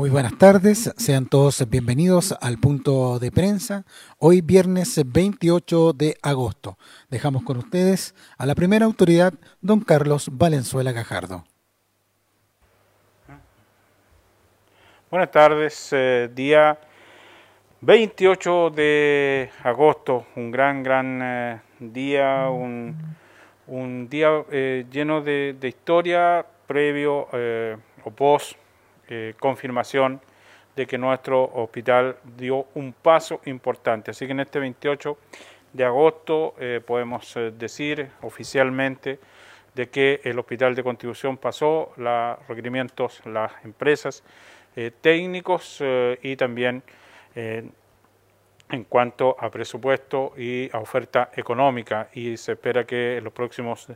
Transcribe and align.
Muy 0.00 0.08
buenas 0.08 0.38
tardes, 0.38 0.90
sean 0.96 1.26
todos 1.26 1.68
bienvenidos 1.68 2.34
al 2.40 2.56
punto 2.56 3.18
de 3.18 3.30
prensa. 3.30 3.84
Hoy 4.16 4.40
viernes 4.40 4.98
28 5.04 5.92
de 5.92 6.16
agosto. 6.22 6.78
Dejamos 7.10 7.42
con 7.42 7.58
ustedes 7.58 8.14
a 8.38 8.46
la 8.46 8.54
primera 8.54 8.86
autoridad, 8.86 9.34
don 9.60 9.80
Carlos 9.80 10.30
Valenzuela 10.32 10.92
Gajardo. 10.92 11.44
Buenas 15.10 15.30
tardes, 15.30 15.90
eh, 15.92 16.30
día 16.34 16.78
28 17.82 18.70
de 18.70 19.50
agosto, 19.62 20.24
un 20.34 20.50
gran, 20.50 20.82
gran 20.82 21.20
eh, 21.22 21.60
día, 21.78 22.48
un, 22.48 22.96
un 23.66 24.08
día 24.08 24.30
eh, 24.50 24.86
lleno 24.90 25.20
de, 25.20 25.54
de, 25.60 25.68
historia 25.68 26.46
previo 26.66 27.28
o 28.02 28.10
post 28.12 28.56
eh, 29.12 29.34
confirmación 29.40 30.20
de 30.76 30.86
que 30.86 30.96
nuestro 30.96 31.42
hospital 31.42 32.16
dio 32.36 32.68
un 32.74 32.92
paso 32.92 33.40
importante. 33.46 34.12
Así 34.12 34.24
que 34.24 34.30
en 34.30 34.38
este 34.40 34.60
28 34.60 35.18
de 35.72 35.84
agosto 35.84 36.54
eh, 36.60 36.80
podemos 36.86 37.36
eh, 37.36 37.50
decir 37.50 38.08
oficialmente 38.22 39.18
de 39.74 39.88
que 39.88 40.20
el 40.22 40.38
hospital 40.38 40.76
de 40.76 40.84
contribución 40.84 41.38
pasó 41.38 41.92
los 41.96 42.46
requerimientos, 42.46 43.20
las 43.26 43.52
empresas, 43.64 44.22
técnicos 45.00 45.82
y 46.22 46.36
también 46.36 46.82
en 47.34 47.72
cuanto 48.88 49.36
a 49.38 49.50
presupuesto 49.50 50.32
y 50.36 50.70
a 50.72 50.78
oferta 50.78 51.30
económica 51.34 52.08
y 52.14 52.36
se 52.36 52.52
espera 52.52 52.84
que 52.84 53.18
en 53.18 53.24
los 53.24 53.32
próximos 53.32 53.88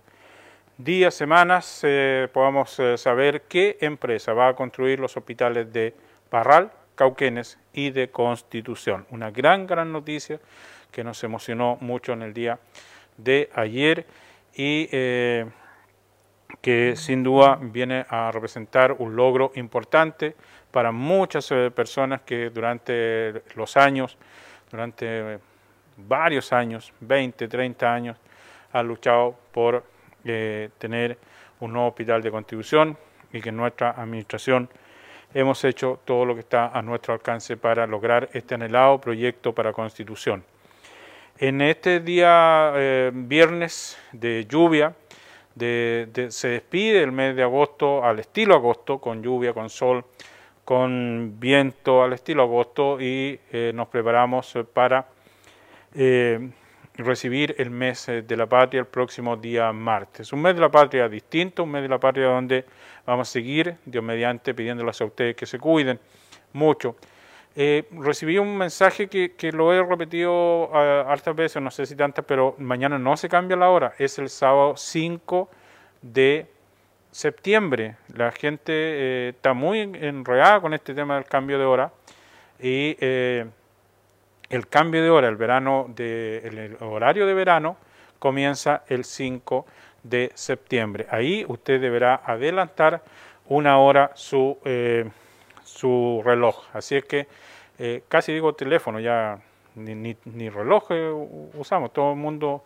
días, 0.78 1.14
semanas, 1.14 1.80
eh, 1.82 2.28
podamos 2.32 2.78
eh, 2.78 2.98
saber 2.98 3.42
qué 3.42 3.78
empresa 3.80 4.32
va 4.32 4.48
a 4.48 4.56
construir 4.56 4.98
los 4.98 5.16
hospitales 5.16 5.72
de 5.72 5.94
Parral, 6.28 6.72
Cauquenes 6.94 7.58
y 7.72 7.90
de 7.90 8.10
Constitución. 8.10 9.06
Una 9.10 9.30
gran, 9.30 9.66
gran 9.66 9.92
noticia 9.92 10.40
que 10.90 11.04
nos 11.04 11.22
emocionó 11.22 11.78
mucho 11.80 12.12
en 12.12 12.22
el 12.22 12.34
día 12.34 12.58
de 13.16 13.50
ayer 13.54 14.06
y 14.54 14.88
eh, 14.90 15.46
que 16.60 16.94
sin 16.96 17.22
duda 17.22 17.58
viene 17.60 18.06
a 18.08 18.30
representar 18.32 18.92
un 18.98 19.14
logro 19.16 19.52
importante 19.54 20.34
para 20.70 20.92
muchas 20.92 21.48
personas 21.74 22.22
que 22.22 22.50
durante 22.50 23.42
los 23.54 23.76
años, 23.76 24.16
durante 24.70 25.38
varios 25.96 26.52
años, 26.52 26.92
20, 27.00 27.46
30 27.46 27.94
años, 27.94 28.16
han 28.72 28.88
luchado 28.88 29.36
por 29.52 29.93
tener 30.24 31.18
un 31.60 31.72
nuevo 31.72 31.88
hospital 31.88 32.22
de 32.22 32.30
contribución 32.30 32.96
y 33.32 33.40
que 33.40 33.50
en 33.50 33.56
nuestra 33.56 33.90
administración 33.90 34.68
hemos 35.34 35.64
hecho 35.64 36.00
todo 36.04 36.24
lo 36.24 36.34
que 36.34 36.40
está 36.40 36.68
a 36.68 36.80
nuestro 36.82 37.12
alcance 37.12 37.56
para 37.56 37.86
lograr 37.86 38.30
este 38.32 38.54
anhelado 38.54 39.00
proyecto 39.00 39.52
para 39.52 39.72
constitución. 39.72 40.44
En 41.38 41.60
este 41.60 41.98
día 41.98 42.72
eh, 42.76 43.10
viernes 43.12 43.98
de 44.12 44.46
lluvia, 44.48 44.94
se 45.58 46.48
despide 46.48 47.02
el 47.02 47.12
mes 47.12 47.34
de 47.36 47.42
agosto 47.42 48.04
al 48.04 48.20
estilo 48.20 48.54
agosto, 48.54 48.98
con 48.98 49.22
lluvia, 49.22 49.52
con 49.52 49.68
sol, 49.68 50.04
con 50.64 51.34
viento 51.38 52.02
al 52.02 52.12
estilo 52.12 52.44
agosto 52.44 53.00
y 53.00 53.38
eh, 53.52 53.72
nos 53.74 53.88
preparamos 53.88 54.56
para 54.72 55.06
eh, 55.94 56.50
recibir 56.96 57.54
el 57.58 57.70
mes 57.70 58.08
eh, 58.08 58.22
de 58.22 58.36
la 58.36 58.46
patria 58.46 58.80
el 58.80 58.86
próximo 58.86 59.36
día 59.36 59.72
martes. 59.72 60.32
Un 60.32 60.42
mes 60.42 60.54
de 60.54 60.60
la 60.60 60.70
patria 60.70 61.08
distinto, 61.08 61.64
un 61.64 61.70
mes 61.70 61.82
de 61.82 61.88
la 61.88 61.98
patria 61.98 62.26
donde 62.26 62.64
vamos 63.04 63.28
a 63.28 63.32
seguir, 63.32 63.76
Dios 63.84 64.04
mediante, 64.04 64.54
pidiéndoles 64.54 65.00
a 65.00 65.04
ustedes 65.04 65.34
que 65.34 65.46
se 65.46 65.58
cuiden 65.58 65.98
mucho. 66.52 66.96
Eh, 67.56 67.86
recibí 67.92 68.38
un 68.38 68.56
mensaje 68.56 69.08
que, 69.08 69.32
que 69.32 69.52
lo 69.52 69.72
he 69.72 69.82
repetido 69.82 70.68
uh, 70.70 71.08
hartas 71.08 71.36
veces, 71.36 71.62
no 71.62 71.70
sé 71.70 71.86
si 71.86 71.94
tantas, 71.94 72.24
pero 72.24 72.56
mañana 72.58 72.98
no 72.98 73.16
se 73.16 73.28
cambia 73.28 73.56
la 73.56 73.70
hora, 73.70 73.94
es 73.98 74.18
el 74.18 74.28
sábado 74.28 74.76
5 74.76 75.48
de 76.02 76.46
septiembre. 77.12 77.96
La 78.12 78.32
gente 78.32 78.72
eh, 78.72 79.28
está 79.36 79.52
muy 79.52 79.80
enredada 79.80 80.60
con 80.60 80.74
este 80.74 80.94
tema 80.94 81.14
del 81.14 81.26
cambio 81.26 81.58
de 81.58 81.64
hora 81.64 81.92
y 82.58 82.96
el 84.54 84.68
cambio 84.68 85.02
de 85.02 85.10
hora, 85.10 85.28
el 85.28 85.36
verano 85.36 85.86
de, 85.88 86.38
el 86.44 86.76
horario 86.80 87.26
de 87.26 87.34
verano 87.34 87.76
comienza 88.18 88.84
el 88.88 89.04
5 89.04 89.66
de 90.02 90.30
septiembre. 90.34 91.06
Ahí 91.10 91.44
usted 91.48 91.80
deberá 91.80 92.20
adelantar 92.24 93.02
una 93.46 93.78
hora 93.78 94.12
su, 94.14 94.58
eh, 94.64 95.08
su 95.62 96.22
reloj. 96.24 96.64
Así 96.72 96.96
es 96.96 97.04
que 97.04 97.26
eh, 97.78 98.04
casi 98.08 98.32
digo 98.32 98.54
teléfono, 98.54 99.00
ya 99.00 99.38
ni, 99.74 100.16
ni, 100.24 100.48
reloj 100.48 100.84
eh, 100.90 101.10
usamos, 101.54 101.92
todo 101.92 102.12
el 102.12 102.18
mundo 102.18 102.62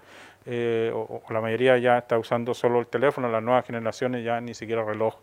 o, 0.47 1.23
la 1.29 1.41
mayoría 1.41 1.77
ya 1.79 1.99
está 1.99 2.19
usando 2.19 2.55
solo 2.55 2.81
el 2.81 2.87
teléfono, 2.87 3.29
las 3.29 3.43
nuevas 3.43 3.67
generaciones 3.67 4.25
ya 4.25 4.41
ni 4.41 4.55
siquiera 4.55 4.83
reloj 4.83 5.15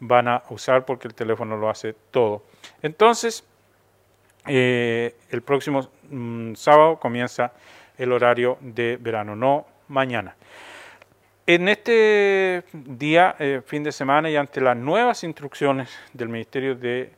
van 0.00 0.28
a 0.28 0.42
usar 0.50 0.84
porque 0.84 1.08
el 1.08 1.14
teléfono 1.14 1.56
lo 1.56 1.68
hace 1.68 1.94
todo. 2.10 2.42
Entonces, 2.82 3.44
eh, 4.48 5.14
el 5.30 5.42
próximo 5.42 5.88
mm, 6.10 6.54
sábado 6.54 6.98
comienza 6.98 7.52
el 7.96 8.12
horario 8.12 8.56
de 8.60 8.96
verano, 9.00 9.36
no 9.36 9.66
mañana. 9.88 10.34
En 11.46 11.68
este 11.68 12.64
día, 12.72 13.36
eh, 13.38 13.60
fin 13.64 13.82
de 13.82 13.92
semana, 13.92 14.30
y 14.30 14.36
ante 14.36 14.60
las 14.60 14.76
nuevas 14.76 15.24
instrucciones 15.24 15.90
del 16.12 16.28
Ministerio 16.28 16.74
de 16.74 17.12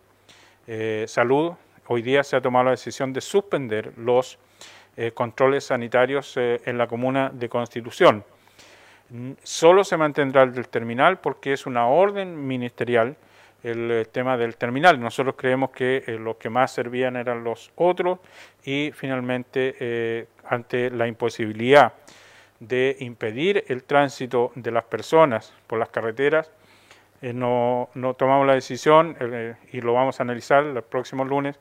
eh, 0.67 1.05
Salud, 1.09 1.53
hoy 1.87 2.03
día 2.03 2.23
se 2.23 2.37
ha 2.37 2.41
tomado 2.41 2.67
la 2.67 2.71
decisión 2.73 3.13
de 3.13 3.21
suspender 3.21 3.93
los 3.97 4.39
controles 5.15 5.65
sanitarios 5.65 6.37
en 6.37 6.77
la 6.77 6.87
comuna 6.87 7.31
de 7.33 7.49
Constitución. 7.49 8.23
Solo 9.43 9.83
se 9.83 9.97
mantendrá 9.97 10.43
el 10.43 10.53
del 10.53 10.69
terminal 10.69 11.21
porque 11.21 11.55
es 11.55 11.65
una 11.65 11.87
orden 11.87 12.47
ministerial 12.47 13.17
el 13.63 13.91
eh, 13.91 14.05
tema 14.07 14.37
del 14.37 14.57
terminal. 14.57 15.01
Nosotros 15.01 15.35
creemos 15.37 15.71
que 15.71 16.05
eh, 16.07 16.19
los 16.19 16.37
que 16.37 16.51
más 16.51 16.73
servían 16.73 17.17
eran 17.17 17.45
los 17.45 17.71
otros 17.77 18.19
y 18.65 18.91
finalmente 18.95 19.77
eh, 19.81 20.27
ante 20.49 20.91
la 20.91 21.07
imposibilidad 21.07 21.95
de 22.59 22.97
impedir 23.01 23.65
el 23.69 23.85
tránsito 23.85 24.53
de 24.55 24.71
las 24.71 24.85
personas 24.85 25.53
por 25.67 25.79
las 25.79 25.89
carreteras, 25.89 26.51
no, 27.23 27.91
no, 27.95 28.15
tomamos 28.15 28.47
la 28.47 28.55
decisión 28.55 29.15
y 29.73 29.83
lo 29.83 29.93
vamos 29.93 30.21
a 30.21 30.23
analizar 30.23 30.65
el 30.65 30.83
próximo 30.83 31.23
lunes 31.23 31.59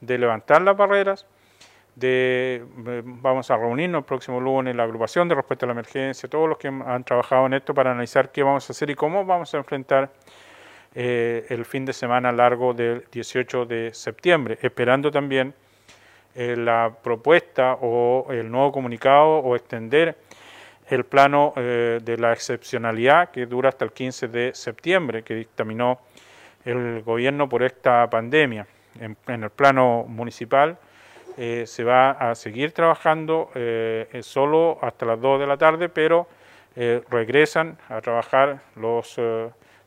de 0.00 0.18
levantar 0.18 0.62
las 0.62 0.76
barreras, 0.76 1.26
de 1.94 2.64
vamos 2.76 3.50
a 3.50 3.56
reunirnos 3.56 4.00
el 4.00 4.04
próximo 4.04 4.40
lunes 4.40 4.74
la 4.74 4.82
agrupación 4.82 5.28
de 5.28 5.36
respuesta 5.36 5.64
a 5.64 5.68
la 5.68 5.72
emergencia, 5.72 6.28
todos 6.28 6.48
los 6.48 6.58
que 6.58 6.68
han 6.68 7.04
trabajado 7.04 7.46
en 7.46 7.54
esto 7.54 7.72
para 7.72 7.92
analizar 7.92 8.30
qué 8.30 8.42
vamos 8.42 8.68
a 8.68 8.72
hacer 8.72 8.90
y 8.90 8.94
cómo 8.96 9.24
vamos 9.24 9.52
a 9.54 9.58
enfrentar 9.58 10.10
eh, 10.98 11.44
el 11.50 11.66
fin 11.66 11.84
de 11.84 11.92
semana 11.92 12.32
largo 12.32 12.72
del 12.72 13.04
18 13.12 13.66
de 13.66 13.92
septiembre, 13.92 14.56
esperando 14.62 15.10
también 15.10 15.52
eh, 16.34 16.56
la 16.56 16.90
propuesta 17.02 17.76
o 17.82 18.28
el 18.30 18.50
nuevo 18.50 18.72
comunicado 18.72 19.40
o 19.40 19.54
extender 19.54 20.16
el 20.88 21.04
plano 21.04 21.52
eh, 21.56 22.00
de 22.02 22.16
la 22.16 22.32
excepcionalidad 22.32 23.30
que 23.30 23.44
dura 23.44 23.68
hasta 23.68 23.84
el 23.84 23.92
15 23.92 24.28
de 24.28 24.54
septiembre, 24.54 25.22
que 25.22 25.34
dictaminó 25.34 26.00
el 26.64 27.02
gobierno 27.02 27.46
por 27.46 27.62
esta 27.62 28.08
pandemia. 28.08 28.66
En, 28.98 29.18
el 29.26 29.50
plano 29.50 30.06
municipal 30.08 30.78
se 31.36 31.84
va 31.84 32.12
a 32.12 32.34
seguir 32.34 32.72
trabajando 32.72 33.50
solo 34.22 34.78
hasta 34.80 35.04
las 35.04 35.20
2 35.20 35.40
de 35.40 35.46
la 35.46 35.58
tarde, 35.58 35.90
pero 35.90 36.26
regresan 37.10 37.76
a 37.90 38.00
trabajar 38.00 38.60
los 38.74 39.20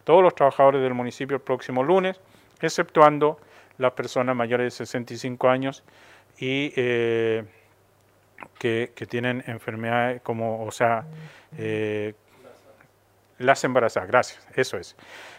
todos 0.10 0.24
los 0.24 0.34
trabajadores 0.34 0.82
del 0.82 0.96
municipio 0.96 1.36
el 1.36 1.44
próximo 1.44 1.84
lunes, 1.84 2.20
exceptuando 2.62 3.40
las 3.78 3.92
personas 3.92 4.36
mayores 4.36 4.66
de 4.66 4.72
65 4.84 5.48
años 5.48 5.84
y 6.40 6.74
eh, 6.76 7.46
que, 8.58 8.92
tienen 9.08 9.44
enfermedades 9.46 10.24
como, 10.24 10.66
o 10.66 10.72
sea, 10.72 11.06
eh, 11.60 12.16
las 13.38 13.64
embarazadas, 13.64 14.10
gracias, 14.10 14.48
eso 14.56 14.78
es. 14.78 14.96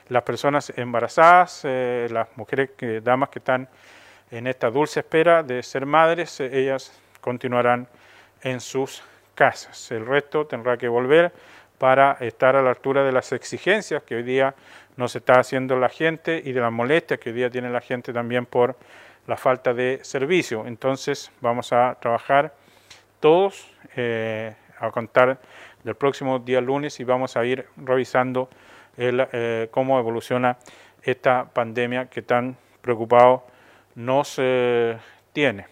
Las 0.09 0.23
personas 0.23 0.73
embarazadas, 0.77 1.63
eh, 1.65 2.07
las 2.09 2.29
mujeres, 2.37 2.71
que, 2.77 3.01
damas 3.01 3.31
que 3.31 3.41
están 3.41 3.69
en 4.31 4.47
esta 4.47 4.71
dulce 4.71 5.01
espera 5.01 5.43
de 5.43 5.65
ser 5.65 5.85
madres, 5.85 6.39
ellas 6.39 6.97
continuarán 7.21 7.89
en 8.43 8.61
sus 8.61 9.03
casas. 9.35 9.91
El 9.91 10.07
resto 10.07 10.47
tendrá 10.47 10.77
que 10.77 10.87
volver 10.87 11.33
para 11.81 12.19
estar 12.21 12.57
a 12.57 12.63
la 12.63 12.69
altura 12.69 13.05
de 13.05 13.11
las 13.11 13.33
exigencias 13.33 14.03
que 14.03 14.17
hoy 14.17 14.23
día 14.23 14.55
nos 14.99 15.17
está 15.17 15.41
haciendo 15.41 15.77
la 15.77 15.89
gente 15.89 16.43
y 16.45 16.53
de 16.53 16.61
las 16.61 16.71
molestias 16.71 17.19
que 17.19 17.31
hoy 17.31 17.37
día 17.37 17.49
tiene 17.49 17.71
la 17.71 17.81
gente 17.81 18.13
también 18.13 18.45
por 18.45 18.77
la 19.27 19.39
falta 19.39 19.73
de 19.73 19.99
servicio. 20.03 20.67
Entonces 20.67 21.33
vamos 21.41 21.73
a 21.73 21.97
trabajar 21.99 22.53
todos 23.19 23.67
eh, 23.97 24.55
a 24.79 24.91
contar 24.91 25.41
del 25.83 25.95
próximo 25.95 26.39
día 26.39 26.61
lunes 26.61 27.01
y 27.01 27.05
vamos 27.05 27.39
a 27.39 27.47
ir 27.47 27.65
revisando 27.79 28.51
el, 28.99 29.27
eh, 29.33 29.69
cómo 29.71 29.99
evoluciona 29.99 30.59
esta 31.03 31.47
pandemia 31.47 32.11
que 32.11 32.21
tan 32.21 32.59
preocupado 32.83 33.47
nos 33.95 34.35
eh, 34.37 34.99
tiene. 35.33 35.65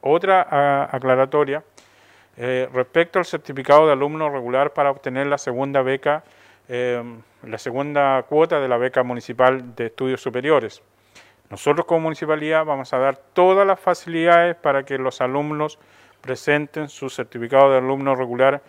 Otra 0.00 0.88
aclaratoria 0.90 1.62
eh, 2.36 2.68
respecto 2.72 3.18
al 3.18 3.24
certificado 3.24 3.86
de 3.86 3.92
alumno 3.92 4.30
regular 4.30 4.72
para 4.72 4.90
obtener 4.90 5.26
la 5.26 5.38
segunda 5.38 5.82
beca, 5.82 6.24
la 6.68 7.58
segunda 7.58 8.22
cuota 8.28 8.60
de 8.60 8.68
la 8.68 8.76
beca 8.76 9.02
municipal 9.02 9.74
de 9.74 9.86
estudios 9.86 10.20
superiores. 10.20 10.82
Nosotros 11.50 11.84
como 11.84 12.02
municipalidad 12.02 12.64
vamos 12.64 12.92
a 12.92 12.98
dar 12.98 13.16
todas 13.16 13.66
las 13.66 13.80
facilidades 13.80 14.54
para 14.54 14.84
que 14.84 14.96
los 14.96 15.20
alumnos 15.20 15.80
presenten 16.20 16.88
su 16.88 17.10
certificado 17.10 17.72
de 17.72 17.78
alumno 17.78 18.14
regular 18.14 18.62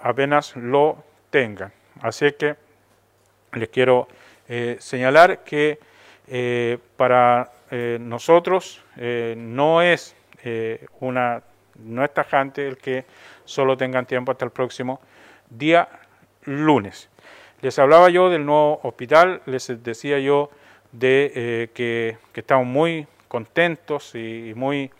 apenas 0.00 0.54
lo 0.54 1.02
tengan. 1.30 1.72
Así 2.00 2.30
que 2.32 2.54
les 3.52 3.68
quiero 3.68 4.08
eh, 4.48 4.76
señalar 4.80 5.44
que 5.44 5.78
eh, 6.28 6.78
para 6.96 7.50
eh, 7.70 7.98
nosotros 8.00 8.82
no 9.36 9.82
es 9.82 10.16
una 11.00 11.40
no 11.76 12.04
es 12.04 12.12
tajante 12.12 12.66
el 12.66 12.76
que 12.76 13.04
solo 13.44 13.76
tengan 13.76 14.06
tiempo 14.06 14.32
hasta 14.32 14.44
el 14.44 14.50
próximo 14.50 15.00
día 15.50 15.88
lunes. 16.44 17.08
Les 17.60 17.78
hablaba 17.78 18.10
yo 18.10 18.30
del 18.30 18.44
nuevo 18.44 18.80
hospital, 18.82 19.42
les 19.46 19.82
decía 19.82 20.18
yo 20.18 20.50
de 20.90 21.70
que, 21.74 22.16
estamos 22.34 22.66
muy 22.66 23.06
contentos 23.28 24.14
y, 24.14 24.52
muy 24.56 24.90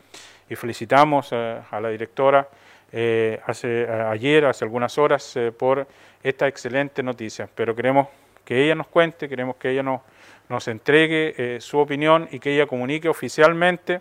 y 0.48 0.54
felicitamos 0.54 1.32
a 1.32 1.80
la 1.80 1.88
directora 1.88 2.48
hace 3.46 3.88
ayer, 3.88 4.44
hace 4.44 4.64
algunas 4.64 4.98
horas, 4.98 5.38
por 5.58 5.86
esta 6.22 6.46
excelente 6.46 7.02
noticia. 7.02 7.48
Pero 7.54 7.74
queremos 7.74 8.08
que 8.44 8.64
ella 8.64 8.74
nos 8.74 8.86
cuente, 8.88 9.28
queremos 9.28 9.56
que 9.56 9.70
ella 9.70 9.82
nos, 9.82 10.00
nos 10.48 10.68
entregue 10.68 11.34
eh, 11.36 11.60
su 11.60 11.78
opinión 11.78 12.28
y 12.30 12.38
que 12.38 12.54
ella 12.54 12.66
comunique 12.66 13.08
oficialmente 13.08 14.00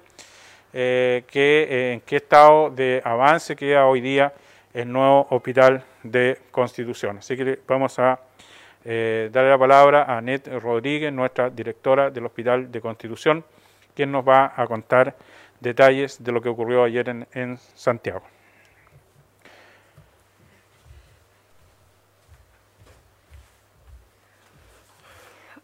eh, 0.73 1.23
eh, 1.33 1.91
en 1.93 2.01
qué 2.01 2.15
estado 2.17 2.69
de 2.69 3.01
avance 3.03 3.55
queda 3.55 3.85
hoy 3.85 4.01
día 4.01 4.33
el 4.73 4.91
nuevo 4.91 5.27
hospital 5.29 5.83
de 6.03 6.39
Constitución. 6.51 7.17
Así 7.17 7.35
que 7.35 7.59
vamos 7.67 7.97
a 7.99 8.19
darle 8.83 9.49
la 9.49 9.57
palabra 9.59 10.03
a 10.03 10.17
Anet 10.17 10.47
Rodríguez, 10.47 11.13
nuestra 11.13 11.49
directora 11.49 12.09
del 12.09 12.25
Hospital 12.25 12.71
de 12.71 12.81
Constitución, 12.81 13.45
quien 13.93 14.11
nos 14.11 14.27
va 14.27 14.53
a 14.55 14.65
contar 14.65 15.15
detalles 15.59 16.23
de 16.23 16.31
lo 16.31 16.41
que 16.41 16.49
ocurrió 16.49 16.83
ayer 16.83 17.07
en 17.33 17.57
Santiago. 17.75 18.23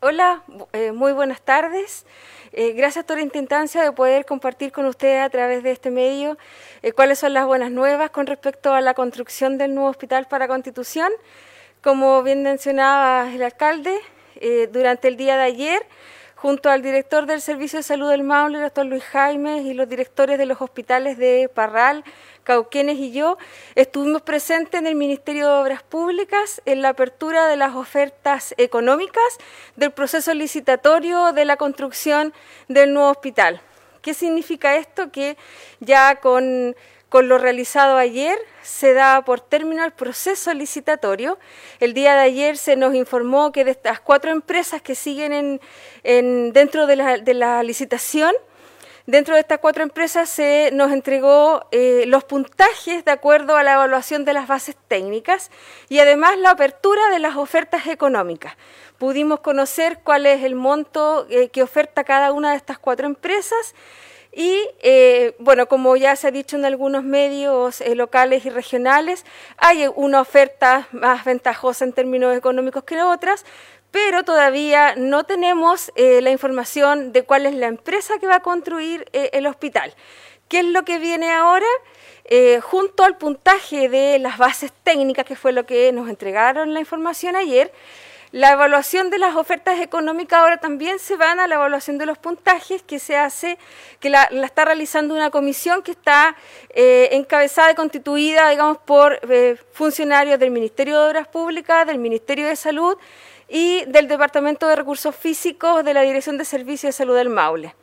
Hola, 0.10 0.42
eh, 0.72 0.94
muy 0.94 1.12
buenas 1.12 1.42
tardes. 1.42 2.06
Eh, 2.54 2.72
gracias 2.72 3.04
por 3.04 3.18
la 3.18 3.24
instancia 3.24 3.84
de 3.84 3.92
poder 3.92 4.26
compartir 4.26 4.72
con 4.72 4.86
ustedes 4.86 5.22
a 5.22 5.30
través 5.30 5.64
de 5.64 5.72
este 5.72 5.92
medio 5.92 6.38
eh, 6.82 6.94
cuáles 6.94 7.20
son 7.20 7.34
las 7.34 7.46
buenas 7.46 7.72
nuevas 7.72 8.10
con 8.12 8.26
respecto 8.26 8.74
a 8.74 8.80
la 8.80 8.94
construcción 8.94 9.58
del 9.58 9.76
nuevo 9.76 9.90
hospital 9.90 10.26
para 10.30 10.48
Constitución. 10.48 11.12
Como 11.84 12.24
bien 12.24 12.42
mencionaba 12.42 13.30
el 13.34 13.44
alcalde, 13.44 14.00
durante 14.72 15.10
el 15.10 15.18
día 15.18 15.36
de 15.36 15.44
ayer 15.44 15.86
junto 16.38 16.70
al 16.70 16.84
director 16.84 17.26
del 17.26 17.42
Servicio 17.42 17.80
de 17.80 17.84
Salud 17.84 18.10
del 18.10 18.24
Maule, 18.24 18.60
el 18.60 18.64
doctor 18.66 18.86
Luis 18.86 19.04
Jaime, 19.06 19.64
y 19.64 19.74
los 19.74 19.90
directores 19.90 20.38
de 20.38 20.46
los 20.46 20.62
hospitales 20.62 21.18
de 21.18 21.50
Parral, 21.52 22.04
Cauquenes 22.44 22.98
y 23.00 23.12
yo, 23.12 23.38
estuvimos 23.74 24.22
presentes 24.22 24.80
en 24.80 24.86
el 24.86 24.96
Ministerio 24.96 25.48
de 25.48 25.54
Obras 25.54 25.84
Públicas 25.84 26.62
en 26.66 26.84
la 26.84 26.90
apertura 26.90 27.48
de 27.48 27.58
las 27.58 27.76
ofertas 27.76 28.54
económicas 28.58 29.38
del 29.76 29.92
proceso 29.92 30.34
licitatorio 30.34 31.34
de 31.34 31.44
la 31.44 31.58
construcción 31.58 32.34
del 32.68 32.94
nuevo 32.94 33.10
hospital. 33.10 33.60
¿Qué 34.04 34.14
significa 34.14 34.78
esto? 34.78 35.12
Que 35.12 35.38
ya 35.80 36.18
con 36.18 36.76
con 37.10 37.30
lo 37.30 37.38
realizado 37.38 37.98
ayer 37.98 38.38
se 38.62 38.94
da 38.94 39.24
por 39.24 39.40
término 39.40 39.86
el 39.86 39.92
proceso 39.92 40.54
licitatorio. 40.54 41.40
El 41.80 41.94
día 41.94 42.14
de 42.16 42.22
ayer 42.22 42.58
se 42.58 42.76
nos 42.76 42.96
informó 42.96 43.52
que 43.52 43.64
de 43.64 43.72
estas 43.72 44.00
cuatro 44.00 44.32
empresas 44.32 44.82
que 44.82 44.94
siguen 44.94 45.62
en, 46.04 46.54
dentro 46.54 46.86
de 46.86 46.96
la, 46.98 47.64
licitación, 47.64 48.34
dentro 49.06 49.36
de 49.36 49.42
estas 49.42 49.60
cuatro 49.60 49.84
empresas 49.84 50.30
se 50.30 50.70
nos 50.74 50.92
entregó 50.92 51.66
eh, 51.72 52.04
los 52.08 52.26
puntajes 52.26 53.06
de 53.06 53.12
acuerdo 53.12 53.56
a 53.56 53.64
la 53.64 53.74
evaluación 53.74 54.26
de 54.26 54.34
las 54.34 54.48
bases 54.48 54.76
técnicas 54.90 55.50
y 55.88 56.00
además 56.00 56.38
la 56.38 56.52
apertura 56.52 57.10
de 57.10 57.20
las 57.20 57.38
ofertas 57.38 57.88
económicas. 57.88 58.58
Pudimos 58.98 59.40
conocer 59.40 60.00
cuál 60.04 60.26
es 60.26 60.44
el 60.44 60.56
monto 60.56 61.26
eh, 61.30 61.50
que 61.50 61.64
oferta 61.64 62.04
cada 62.04 62.34
una 62.34 62.52
de 62.52 62.58
estas 62.58 62.80
cuatro 62.80 63.06
empresas 63.06 63.76
y 64.38 64.70
eh, 64.82 65.34
bueno, 65.40 65.68
como 65.68 65.98
ya 65.98 66.16
se 66.16 66.28
ha 66.28 66.32
dicho 66.32 66.58
en 66.58 66.66
algunos 66.66 67.04
medios 67.04 67.82
eh, 67.82 67.96
locales 67.96 68.46
y 68.46 68.52
regionales, 68.52 69.26
hay 69.58 69.88
una 69.96 70.22
oferta 70.22 70.88
más 70.92 71.26
ventajosa 71.26 71.86
en 71.86 71.92
términos 71.92 72.38
económicos 72.38 72.84
que 72.84 73.02
otras, 73.02 73.46
pero 73.90 74.24
todavía 74.24 74.94
no 74.96 75.24
tenemos 75.24 75.92
eh, 75.96 76.22
la 76.22 76.30
información 76.30 77.14
de 77.14 77.24
cuál 77.24 77.48
es 77.48 77.56
la 77.56 77.66
empresa 77.66 78.20
que 78.20 78.28
va 78.28 78.36
a 78.36 78.42
construir 78.42 79.10
el 79.12 79.48
hospital. 79.48 79.96
¿Qué 80.50 80.60
es 80.60 80.66
lo 80.66 80.86
que 80.86 81.00
viene 81.00 81.32
ahora? 81.32 81.66
junto 82.62 83.06
al 83.06 83.18
puntaje 83.18 83.88
de 83.88 84.20
las 84.20 84.38
bases 84.38 84.74
técnicas, 84.84 85.24
que 85.24 85.38
fue 85.38 85.54
lo 85.54 85.66
que 85.66 85.94
nos 85.94 86.10
entregaron 86.10 86.74
la 86.74 86.82
información 86.82 87.38
ayer, 87.38 87.72
la 88.38 88.52
evaluación 88.52 89.10
de 89.10 89.18
las 89.18 89.36
ofertas 89.36 89.80
económicas 89.80 90.38
ahora 90.38 90.58
también 90.58 91.00
se 91.00 91.18
van 91.18 91.40
a 91.40 91.48
la 91.48 91.56
evaluación 91.56 91.98
de 91.98 92.06
los 92.06 92.20
puntajes 92.20 92.84
que 92.84 93.00
se 93.00 93.18
hace, 93.18 93.58
que 94.00 94.12
la, 94.12 94.26
está 94.26 94.64
realizando 94.64 95.16
una 95.16 95.32
comisión 95.32 95.82
que 95.82 95.90
está 95.90 96.36
eh, 96.70 97.10
encabezada 97.14 97.72
y 97.72 97.74
constituida, 97.74 98.52
digamos, 98.52 98.78
por 98.78 99.20
eh, 99.28 99.58
funcionarios 99.74 100.40
del 100.40 100.52
Ministerio 100.52 101.02
de 101.02 101.08
Obras 101.08 101.28
Públicas, 101.28 101.88
del 101.88 101.98
Ministerio 101.98 102.48
de 102.48 102.56
Salud 102.56 102.96
y 103.50 103.84
del 103.86 104.08
Departamento 104.08 104.68
de 104.68 104.76
Recursos 104.76 105.16
Físicos 105.16 105.84
de 105.84 105.96
la 105.96 106.04
Dirección 106.04 106.38
de 106.38 106.46
Servicios 106.46 106.94
de 106.94 106.98
Salud 106.98 107.16
del 107.16 107.30
Maule. 107.30 107.74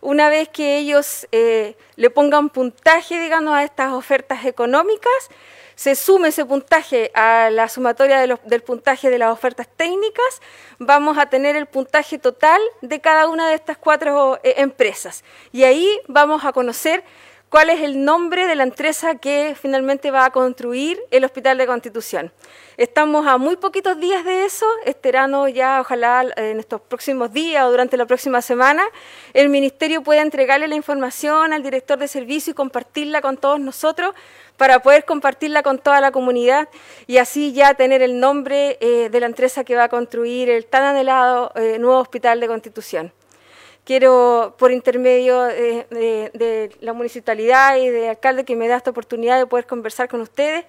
Una 0.00 0.28
vez 0.28 0.48
que 0.48 0.78
ellos 0.78 1.26
eh, 1.32 1.76
le 1.96 2.10
pongan 2.10 2.50
puntaje, 2.50 3.18
digamos, 3.18 3.52
a 3.52 3.64
estas 3.64 3.92
ofertas 3.92 4.44
económicas, 4.44 5.28
se 5.78 5.94
sume 5.94 6.30
ese 6.30 6.44
puntaje 6.44 7.12
a 7.14 7.50
la 7.50 7.68
sumatoria 7.68 8.18
del 8.26 8.62
puntaje 8.62 9.10
de 9.10 9.18
las 9.18 9.30
ofertas 9.30 9.68
técnicas, 9.76 10.42
vamos 10.80 11.18
a 11.18 11.26
tener 11.26 11.54
el 11.54 11.66
puntaje 11.66 12.18
total 12.18 12.60
de 12.82 13.00
cada 13.00 13.28
una 13.28 13.48
de 13.48 13.54
estas 13.54 13.78
cuatro 13.78 14.40
eh, 14.42 14.54
empresas. 14.56 15.22
Y 15.52 15.62
ahí 15.62 15.88
vamos 16.08 16.44
a 16.44 16.52
conocer 16.52 17.04
cuál 17.50 17.70
es 17.70 17.80
el 17.80 18.04
nombre 18.04 18.46
de 18.46 18.54
la 18.54 18.62
empresa 18.62 19.14
que 19.16 19.56
finalmente 19.60 20.10
va 20.10 20.26
a 20.26 20.30
construir 20.30 21.00
el 21.10 21.24
Hospital 21.24 21.58
de 21.58 21.66
Constitución. 21.66 22.32
Estamos 22.76 23.26
a 23.26 23.38
muy 23.38 23.56
poquitos 23.56 23.98
días 23.98 24.24
de 24.24 24.44
eso, 24.44 24.66
esperando 24.84 25.48
ya, 25.48 25.80
ojalá 25.80 26.26
en 26.36 26.60
estos 26.60 26.80
próximos 26.80 27.32
días 27.32 27.64
o 27.64 27.70
durante 27.70 27.96
la 27.96 28.06
próxima 28.06 28.42
semana, 28.42 28.84
el 29.34 29.48
Ministerio 29.48 30.02
pueda 30.02 30.22
entregarle 30.22 30.68
la 30.68 30.76
información 30.76 31.52
al 31.52 31.62
director 31.62 31.98
de 31.98 32.06
servicio 32.06 32.50
y 32.50 32.54
compartirla 32.54 33.20
con 33.20 33.36
todos 33.36 33.58
nosotros 33.58 34.14
para 34.56 34.80
poder 34.80 35.04
compartirla 35.04 35.62
con 35.62 35.78
toda 35.78 36.00
la 36.00 36.12
comunidad 36.12 36.68
y 37.06 37.18
así 37.18 37.52
ya 37.52 37.74
tener 37.74 38.02
el 38.02 38.20
nombre 38.20 38.76
eh, 38.80 39.08
de 39.08 39.20
la 39.20 39.26
empresa 39.26 39.64
que 39.64 39.74
va 39.74 39.84
a 39.84 39.88
construir 39.88 40.50
el 40.50 40.66
tan 40.66 40.82
anhelado 40.82 41.52
eh, 41.54 41.78
nuevo 41.78 41.98
Hospital 41.98 42.40
de 42.40 42.46
Constitución. 42.48 43.12
Quiero, 43.88 44.54
por 44.58 44.70
intermedio 44.70 45.44
de, 45.44 46.76
la 46.82 46.92
municipalidad 46.92 47.78
y 47.78 47.88
del 47.88 48.10
alcalde 48.10 48.44
que 48.44 48.54
me 48.54 48.68
da 48.68 48.76
esta 48.76 48.90
oportunidad 48.90 49.38
de 49.38 49.46
poder 49.46 49.64
conversar 49.64 50.10
con 50.10 50.20
ustedes, 50.20 50.66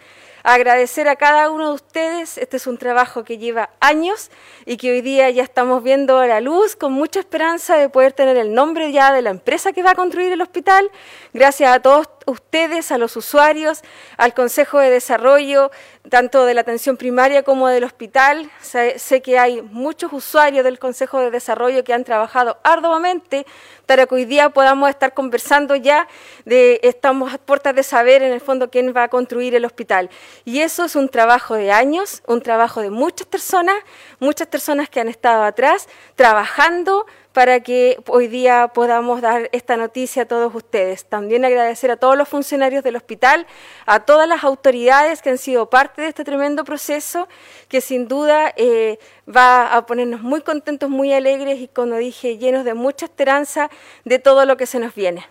agradecer 0.54 1.08
a 1.08 1.16
cada 1.16 1.50
uno 1.50 1.70
de 1.70 1.74
ustedes. 1.76 2.38
Este 2.38 2.58
es 2.58 2.68
un 2.68 2.78
trabajo 2.78 3.24
que 3.24 3.38
lleva 3.38 3.70
años 3.80 4.32
y 4.66 4.78
que 4.78 4.92
hoy 4.92 5.02
día 5.02 5.30
ya 5.30 5.44
estamos 5.44 5.84
viendo 5.84 6.18
a 6.20 6.28
la 6.28 6.42
luz 6.42 6.76
con 6.76 6.92
mucha 6.94 7.20
esperanza 7.20 7.78
de 7.78 7.90
poder 7.90 8.14
tener 8.14 8.38
el 8.38 8.54
nombre 8.54 8.92
ya 8.92 9.14
de 9.14 9.22
la 9.22 9.30
empresa 9.30 9.72
que 9.74 9.84
va 9.84 9.92
a 9.92 9.96
construir 9.96 10.32
el 10.32 10.42
hospital. 10.42 10.90
Gracias 11.34 11.72
a 11.72 11.80
todos 11.80 12.08
ustedes, 12.26 12.92
a 12.92 12.98
los 12.98 13.16
usuarios, 13.16 13.82
al 14.18 14.34
Consejo 14.34 14.80
de 14.80 14.90
Desarrollo, 14.90 15.72
tanto 16.10 16.46
de 16.46 16.54
la 16.54 16.62
atención 16.62 16.98
primaria 16.98 17.44
como 17.44 17.68
del 17.68 17.84
hospital. 17.84 18.50
Sé, 18.62 19.22
que 19.22 19.38
hay 19.38 19.62
muchos 19.62 20.14
usuarios 20.14 20.64
del 20.64 20.80
Consejo 20.80 21.20
de 21.20 21.32
Desarrollo 21.32 21.84
que 21.84 21.94
han 21.94 22.04
trabajado 22.04 22.58
arduamente 22.64 23.46
para 23.90 24.06
que 24.06 24.14
hoy 24.14 24.26
día 24.26 24.52
podamos 24.52 24.88
estar 24.88 25.16
conversando 25.16 25.76
ya 25.76 26.08
de, 26.46 26.80
estamos 26.84 27.34
a 27.34 27.40
puertas 27.40 27.74
de 27.74 27.82
saber 27.82 28.22
en 28.22 28.32
el 28.32 28.40
fondo 28.40 28.70
quién 28.70 28.94
va 28.96 29.06
a 29.06 29.08
construir 29.08 29.56
el 29.56 29.66
hospital. 29.66 30.12
Y 30.46 30.60
eso 30.60 30.86
es 30.86 30.96
un 30.96 31.10
trabajo 31.10 31.56
de 31.56 31.72
años, 31.72 32.22
un 32.28 32.40
trabajo 32.44 32.82
de 32.82 32.92
muchas 32.92 33.26
personas, 33.26 33.78
muchas 34.20 34.46
personas 34.46 34.90
que 34.90 35.00
han 35.00 35.08
estado 35.08 35.42
atrás 35.44 35.90
trabajando 36.14 37.08
para 37.34 37.60
que 37.60 38.02
hoy 38.08 38.28
día 38.28 38.72
podamos 38.74 39.22
dar 39.22 39.50
esta 39.52 39.78
noticia 39.78 40.24
a 40.24 40.26
todos 40.26 40.54
ustedes. 40.54 41.06
También 41.06 41.46
agradecer 41.46 41.92
a 41.92 41.98
todos 41.98 42.18
los 42.18 42.28
funcionarios 42.28 42.84
del 42.84 42.96
hospital, 42.96 43.46
a 43.86 44.02
todas 44.02 44.28
las 44.28 44.44
autoridades 44.44 45.22
que 45.22 45.30
han 45.30 45.38
sido 45.38 45.70
parte 45.70 46.02
de 46.02 46.08
este 46.08 46.24
tremendo 46.24 46.64
proceso, 46.64 47.28
que 47.68 47.82
sin 47.82 48.08
duda 48.08 48.52
eh, 48.56 48.98
va 49.28 49.76
a 49.76 49.86
ponernos 49.86 50.22
muy 50.22 50.42
contentos, 50.42 50.90
muy 50.90 51.14
alegres 51.14 51.60
y, 51.60 51.68
como 51.68 51.96
dije, 51.96 52.38
llenos 52.38 52.66
de 52.66 52.74
mucha 52.74 53.06
esperanza 53.06 53.70
de 54.06 54.18
todo 54.18 54.46
lo 54.46 54.58
que 54.58 54.66
se 54.66 54.80
nos 54.80 54.96
viene. 54.96 55.26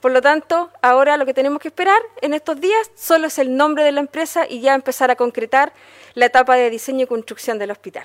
Por 0.00 0.12
lo 0.12 0.22
tanto, 0.22 0.70
ahora 0.80 1.16
lo 1.16 1.26
que 1.26 1.34
tenemos 1.34 1.60
que 1.60 1.68
esperar 1.68 2.00
en 2.22 2.32
estos 2.32 2.60
días 2.60 2.90
solo 2.94 3.26
es 3.26 3.38
el 3.38 3.56
nombre 3.56 3.82
de 3.82 3.90
la 3.90 4.00
empresa 4.00 4.46
y 4.48 4.60
ya 4.60 4.76
empezar 4.76 5.10
a 5.10 5.16
concretar 5.16 5.72
la 6.14 6.26
etapa 6.26 6.54
de 6.54 6.70
diseño 6.70 7.04
y 7.04 7.08
construcción 7.08 7.58
del 7.58 7.72
hospital. 7.72 8.04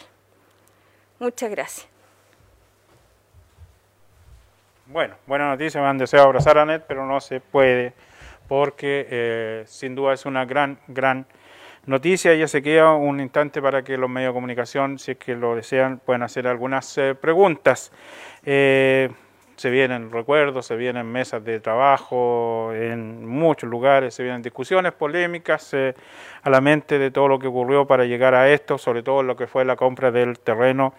Muchas 1.19 1.51
gracias. 1.51 1.92
Bueno, 4.85 5.15
buena 5.27 5.47
noticia, 5.47 5.79
me 5.81 5.87
han 5.87 5.97
deseado 5.97 6.25
abrazar 6.25 6.57
a 6.57 6.65
Net, 6.65 6.83
pero 6.85 7.05
no 7.05 7.21
se 7.21 7.39
puede 7.39 7.93
porque 8.49 9.07
eh, 9.09 9.63
sin 9.65 9.95
duda 9.95 10.13
es 10.13 10.25
una 10.25 10.43
gran, 10.43 10.77
gran 10.87 11.25
noticia. 11.85 12.35
Ya 12.35 12.49
se 12.49 12.61
queda 12.61 12.93
un 12.93 13.21
instante 13.21 13.61
para 13.61 13.81
que 13.83 13.97
los 13.97 14.09
medios 14.09 14.31
de 14.31 14.33
comunicación, 14.33 14.99
si 14.99 15.11
es 15.11 15.17
que 15.17 15.35
lo 15.35 15.55
desean, 15.55 15.99
puedan 15.99 16.21
hacer 16.21 16.47
algunas 16.47 16.97
eh, 16.97 17.15
preguntas. 17.15 17.93
Eh, 18.43 19.09
se 19.63 19.69
vienen 19.69 20.11
recuerdos, 20.11 20.65
se 20.65 20.75
vienen 20.75 21.09
mesas 21.09 21.41
de 21.41 21.61
trabajo 21.61 22.73
en 22.73 23.25
muchos 23.25 23.69
lugares, 23.69 24.13
se 24.13 24.21
vienen 24.21 24.41
discusiones 24.41 24.91
polémicas 24.91 25.73
a 25.73 26.49
la 26.49 26.59
mente 26.59 26.99
de 26.99 27.11
todo 27.11 27.29
lo 27.29 27.39
que 27.39 27.47
ocurrió 27.47 27.87
para 27.87 28.03
llegar 28.03 28.35
a 28.35 28.49
esto, 28.49 28.77
sobre 28.77 29.03
todo 29.03 29.23
lo 29.23 29.37
que 29.37 29.47
fue 29.47 29.63
la 29.63 29.77
compra 29.77 30.11
del 30.11 30.37
terreno 30.39 30.93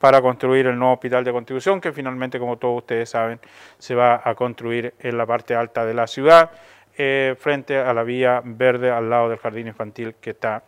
para 0.00 0.22
construir 0.22 0.66
el 0.66 0.78
nuevo 0.78 0.94
hospital 0.94 1.24
de 1.24 1.32
contribución, 1.32 1.78
que 1.78 1.92
finalmente, 1.92 2.38
como 2.38 2.56
todos 2.56 2.78
ustedes 2.78 3.10
saben, 3.10 3.38
se 3.76 3.94
va 3.94 4.22
a 4.24 4.34
construir 4.34 4.94
en 4.98 5.18
la 5.18 5.26
parte 5.26 5.54
alta 5.54 5.84
de 5.84 5.92
la 5.92 6.06
ciudad, 6.06 6.52
eh, 6.96 7.36
frente 7.38 7.76
a 7.76 7.92
la 7.92 8.02
vía 8.02 8.40
verde 8.42 8.90
al 8.90 9.10
lado 9.10 9.28
del 9.28 9.38
jardín 9.38 9.66
infantil 9.66 10.14
que 10.22 10.30
está 10.30 10.62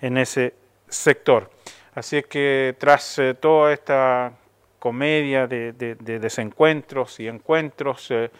en 0.00 0.18
ese 0.18 0.52
sector. 0.88 1.48
Así 1.94 2.16
es 2.16 2.26
que 2.26 2.74
tras 2.76 3.20
eh, 3.20 3.34
toda 3.34 3.72
esta 3.72 4.32
comedia 4.78 5.46
de, 5.46 5.72
desencuentros 5.72 7.20
y 7.20 7.28
encuentros, 7.28 8.10
eh, 8.10 8.30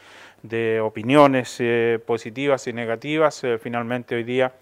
de 0.42 0.80
opiniones 0.80 1.56
eh, 1.58 1.98
positivas 2.04 2.66
y 2.68 2.72
negativas, 2.72 3.42
eh, 3.44 3.58
finalmente 3.58 4.14
hoy 4.14 4.24
día 4.24 4.52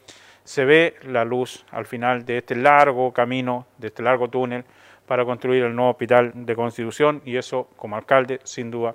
se 0.45 0.65
ve 0.65 0.95
la 1.03 1.25
luz 1.25 1.67
al 1.71 1.87
final 1.87 2.25
de 2.25 2.39
este 2.39 2.55
largo 2.55 3.13
camino, 3.13 3.67
de 3.77 3.89
este 3.89 4.03
largo 4.03 4.29
túnel 4.29 4.65
para 5.07 5.25
construir 5.25 5.65
el 5.65 5.75
nuevo 5.75 5.91
hospital 5.91 6.33
de 6.35 6.57
Constitución 6.57 7.21
y 7.25 7.37
eso 7.37 7.69
como 7.77 7.97
alcalde 7.97 8.41
sin 8.45 8.71
duda 8.71 8.95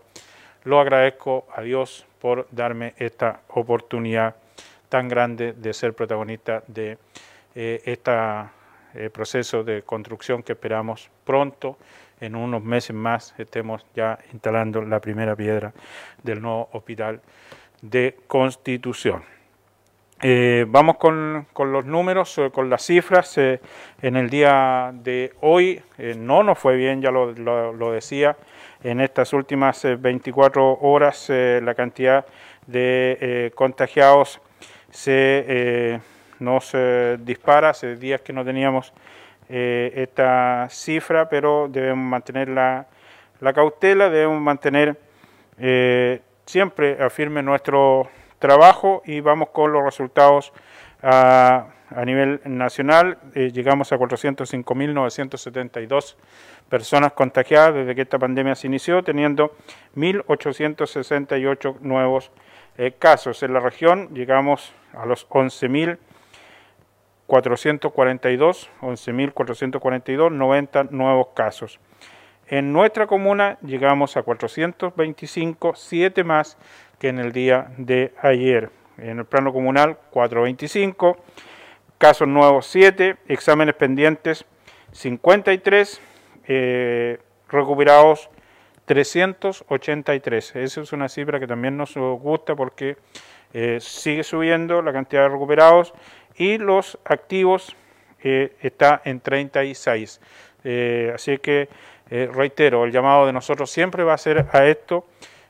lo 0.63 0.79
agradezco 0.79 1.47
a 1.55 1.61
Dios 1.61 2.05
por 2.19 2.47
darme 2.51 2.93
esta 2.97 3.41
oportunidad 3.49 4.35
tan 4.89 5.07
grande 5.07 5.53
de 5.53 5.73
ser 5.73 5.93
protagonista 5.93 6.63
de 6.67 6.97
este 8.93 9.09
proceso 9.09 9.63
de 9.63 9.83
construcción 9.83 10.43
que 10.43 10.53
esperamos 10.53 11.09
pronto 11.23 11.77
en 12.19 12.35
unos 12.35 12.63
meses 12.63 12.95
más 12.95 13.33
estemos 13.37 13.85
ya 13.95 14.17
instalando 14.31 14.81
la 14.81 14.99
primera 14.99 15.35
piedra 15.35 15.73
del 16.21 16.41
nuevo 16.41 16.69
hospital 16.73 17.21
de 17.81 18.17
Constitución. 18.27 19.23
Eh, 20.23 20.65
vamos 20.67 20.97
con, 20.97 21.47
los 21.57 21.85
números, 21.85 22.37
eh, 22.37 22.51
con 22.51 22.69
las 22.69 22.85
cifras. 22.85 23.39
Eh, 23.39 23.59
en 24.03 24.15
el 24.15 24.29
día 24.29 24.91
de 24.93 25.33
hoy 25.41 25.81
no 26.17 26.43
nos 26.43 26.59
fue 26.59 26.75
bien, 26.75 27.01
ya 27.01 27.09
lo, 27.09 27.31
lo 27.33 27.91
decía, 27.91 28.37
en 28.83 29.01
estas 29.01 29.33
últimas 29.33 29.83
24 29.99 30.79
horas 30.81 31.29
la 31.29 31.73
cantidad 31.73 32.25
de 32.67 33.51
contagiados 33.55 34.41
se 34.91 35.99
nos 36.41 36.75
dispara, 37.19 37.69
hace 37.69 37.95
días 37.95 38.21
que 38.21 38.33
no 38.33 38.43
teníamos 38.43 38.91
eh, 39.53 39.91
esta 39.95 40.67
cifra, 40.69 41.27
pero 41.27 41.67
debemos 41.69 42.05
mantener 42.05 42.47
la, 42.47 42.87
cautela, 43.53 44.09
debemos 44.09 44.39
mantener 44.39 44.97
eh, 45.57 46.21
siempre 46.45 47.09
firme 47.09 47.43
nuestro 47.43 48.09
trabajo 48.39 49.01
y 49.03 49.19
vamos 49.19 49.49
con 49.49 49.73
los 49.73 49.83
resultados 49.83 50.53
a, 51.03 51.67
a 51.93 52.05
nivel 52.05 52.39
nacional. 52.45 53.17
Eh, 53.35 53.51
llegamos 53.51 53.91
a 53.91 53.97
405.972 53.97 56.15
personas 56.69 57.11
contagiadas 57.11 57.75
desde 57.75 57.93
que 57.93 58.03
esta 58.03 58.19
pandemia 58.19 58.55
se 58.55 58.67
inició, 58.67 59.03
teniendo 59.03 59.53
1.868 59.97 61.81
nuevos 61.81 62.31
casos. 62.99 63.43
En 63.43 63.53
la 63.53 63.59
región 63.59 64.07
llegamos 64.13 64.71
a 64.93 65.05
los 65.05 65.27
11.000 65.27 65.97
442, 67.31 68.69
11.442, 68.81 70.31
90 70.33 70.83
nuevos 70.91 71.27
casos. 71.33 71.79
En 72.49 72.73
nuestra 72.73 73.07
comuna 73.07 73.57
llegamos 73.61 74.17
a 74.17 74.23
425, 74.23 75.73
7 75.73 76.25
más 76.25 76.57
que 76.99 77.07
en 77.07 77.19
el 77.19 77.31
día 77.31 77.71
de 77.77 78.13
ayer. 78.21 78.69
En 78.97 79.19
el 79.19 79.23
plano 79.23 79.53
comunal, 79.53 79.97
425, 80.09 81.19
casos 81.97 82.27
nuevos 82.27 82.65
7, 82.65 83.15
exámenes 83.29 83.75
pendientes 83.75 84.43
53, 84.91 86.01
eh, 86.49 87.17
recuperados 87.47 88.29
383. 88.83 90.57
Esa 90.57 90.81
es 90.81 90.91
una 90.91 91.07
cifra 91.07 91.39
que 91.39 91.47
también 91.47 91.77
nos 91.77 91.95
gusta 91.95 92.57
porque 92.57 92.97
eh, 93.53 93.79
sigue 93.79 94.23
subiendo 94.23 94.81
la 94.81 94.91
cantidad 94.91 95.23
de 95.23 95.29
recuperados 95.29 95.93
y 96.41 96.57
los 96.57 96.97
activos 97.05 97.75
eh, 98.23 98.53
está 98.61 99.03
en 99.05 99.19
36. 99.19 100.19
Eh, 100.63 101.11
así 101.13 101.37
que 101.37 101.69
eh, 102.09 102.29
reitero, 102.33 102.83
el 102.83 102.91
llamado 102.91 103.27
de 103.27 103.33
nosotros 103.33 103.69
siempre 103.69 104.03
va 104.03 104.15
a 104.15 104.17
ser 104.17 104.47
a 104.51 104.65
esto. 104.65 105.05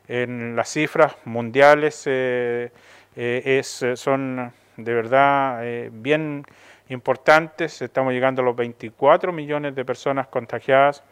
En 0.10 0.54
las 0.58 0.68
cifras 0.68 1.16
mundiales 1.24 2.06
es, 2.06 3.86
son 3.96 4.52
de 4.76 4.94
verdad 4.94 5.64
bien 5.94 6.44
importantes. 6.90 7.82
Estamos 7.82 8.12
llegando 8.12 8.42
a 8.42 8.46
los 8.46 8.58
24 8.58 9.32
millones 9.32 9.74
de 9.74 9.86
personas 9.86 10.28
contagiadas 10.28 11.04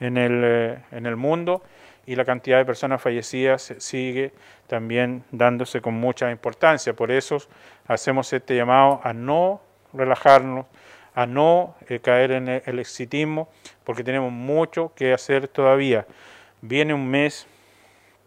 en 0.00 0.16
el, 0.16 0.82
en 0.90 1.06
el 1.06 1.14
mundo 1.14 1.62
y 2.08 2.16
la 2.16 2.24
cantidad 2.24 2.56
de 2.56 2.64
personas 2.64 3.02
fallecidas 3.02 3.74
sigue 3.76 4.32
también 4.66 5.24
dándose 5.30 5.82
con 5.82 5.92
mucha 5.92 6.30
importancia. 6.30 6.94
Por 6.94 7.10
eso 7.10 7.36
hacemos 7.86 8.32
este 8.32 8.56
llamado 8.56 9.02
a 9.04 9.12
no 9.12 9.60
relajarnos, 9.92 10.64
a 11.14 11.26
no 11.26 11.74
eh, 11.86 12.00
caer 12.00 12.30
en 12.32 12.48
el, 12.48 12.78
exitismo, 12.78 13.50
porque 13.84 14.02
tenemos 14.02 14.32
mucho 14.32 14.90
que 14.96 15.12
hacer 15.12 15.48
todavía. 15.48 16.06
Viene 16.62 16.94
un 16.94 17.06
mes 17.06 17.46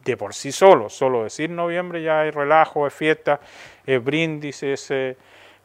de 0.05 0.15
por 0.15 0.35
sí 0.35 0.51
solo, 0.51 0.87
solo 0.87 1.23
decir 1.23 1.49
noviembre 1.49 2.03
ya 2.03 2.21
hay 2.21 2.29
relajo, 2.29 2.85
es 2.85 2.93
fiesta, 2.93 3.39
es 3.83 4.03
brindis, 4.03 4.61
es 4.61 4.91
eh, 4.91 5.17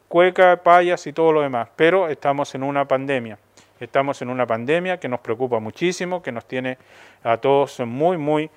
cueca, 0.07 0.63
payas 0.63 1.05
y 1.05 1.13
todo 1.13 1.33
lo 1.33 1.41
demás, 1.41 1.69
pero 1.75 2.09
estamos 2.09 2.55
en 2.55 2.63
una 2.63 2.87
pandemia 2.87 3.37
Estamos 3.79 4.21
en 4.21 4.29
una 4.29 4.45
pandemia 4.45 4.99
que 4.99 5.07
nos 5.07 5.19
preocupa 5.19 5.59
muchísimo, 5.59 6.21
que 6.21 6.31
nos 6.31 6.45
tiene 6.45 6.77
a 7.23 7.37
todos 7.37 7.79
muy, 7.81 8.17
muy 8.17 8.49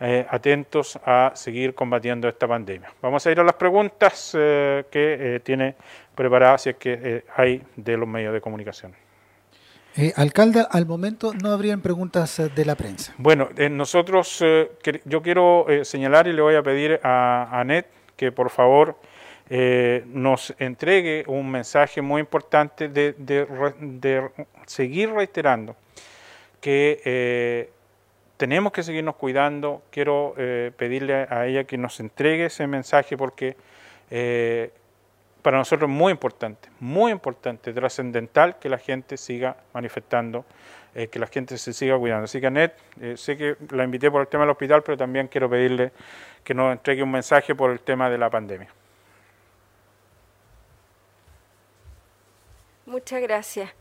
eh, 0.00 0.26
atentos 0.28 0.98
a 1.04 1.30
seguir 1.34 1.72
combatiendo 1.72 2.26
esta 2.26 2.48
pandemia. 2.48 2.92
Vamos 3.00 3.24
a 3.24 3.30
ir 3.30 3.38
a 3.38 3.44
las 3.44 3.54
preguntas 3.54 4.32
eh, 4.36 4.84
que 4.90 5.36
eh, 5.36 5.40
tiene 5.40 5.76
preparadas, 6.16 6.62
si 6.62 6.70
es 6.70 6.76
que 6.76 7.24
hay 7.36 7.62
de 7.76 7.96
los 7.96 8.08
medios 8.08 8.32
de 8.32 8.40
comunicación. 8.40 8.92
alcalde, 10.16 10.66
al 10.68 10.86
momento 10.86 11.32
no 11.32 11.50
habrían 11.50 11.80
preguntas 11.80 12.42
de 12.52 12.64
la 12.64 12.74
prensa. 12.74 13.14
Bueno, 13.18 13.50
nosotros, 13.70 14.42
yo 15.04 15.22
quiero 15.22 15.66
señalar 15.82 16.26
y 16.26 16.32
le 16.32 16.42
voy 16.42 16.56
a 16.56 16.62
pedir 16.64 16.98
a 17.04 17.60
Anet 17.60 17.86
que 18.16 18.32
por 18.32 18.50
favor 18.50 18.96
eh, 19.50 20.04
nos 20.06 20.54
entregue 20.58 21.24
un 21.26 21.50
mensaje 21.50 22.00
muy 22.00 22.20
importante 22.20 22.88
de, 22.88 24.30
seguir 24.66 25.10
reiterando 25.10 25.76
que 26.62 27.02
eh, 27.04 27.70
tenemos 28.38 28.72
que 28.72 28.82
seguirnos 28.82 29.16
cuidando. 29.16 29.82
Quiero 29.90 30.34
eh, 30.38 30.72
pedirle 30.76 31.26
a 31.28 31.46
ella 31.46 31.64
que 31.64 31.76
nos 31.76 32.00
entregue 32.00 32.46
ese 32.46 32.66
mensaje 32.66 33.16
porque 33.16 33.56
para 35.42 35.58
nosotros 35.58 35.90
es 35.90 35.94
muy 35.94 36.12
importante, 36.12 36.70
muy 36.80 37.12
importante, 37.12 37.72
trascendental 37.72 38.58
que 38.58 38.68
la 38.70 38.78
gente 38.78 39.16
siga 39.16 39.56
manifestando, 39.74 40.44
que 41.10 41.18
la 41.18 41.26
gente 41.26 41.58
se 41.58 41.72
siga 41.72 41.98
cuidando. 41.98 42.24
Así 42.24 42.40
que, 42.40 42.46
Anet, 42.46 42.76
sé 43.16 43.36
que 43.36 43.56
la 43.70 43.84
invité 43.84 44.10
por 44.10 44.20
el 44.20 44.28
tema 44.28 44.44
del 44.44 44.50
hospital, 44.50 44.82
pero 44.82 44.96
también 44.96 45.26
quiero 45.26 45.50
pedirle 45.50 45.90
que 46.44 46.54
nos 46.54 46.72
entregue 46.72 47.02
un 47.02 47.10
mensaje 47.10 47.54
por 47.54 47.72
el 47.72 47.80
tema 47.80 48.08
de 48.08 48.18
la 48.18 48.30
pandemia. 48.30 48.68
Muchas 52.94 53.20
gracias. 53.22 53.72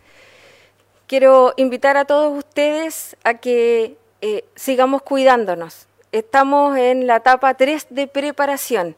Quiero 1.06 1.54
invitar 1.56 1.98
a 1.98 2.06
todos 2.06 2.36
ustedes 2.36 3.16
a 3.24 3.36
que 3.36 3.96
eh, 4.22 4.44
sigamos 4.56 5.04
cuidándonos. 5.04 5.86
Estamos 6.12 6.76
en 6.80 7.06
la 7.06 7.18
etapa 7.18 7.54
3 7.54 7.86
de 7.92 8.08
preparación 8.08 8.96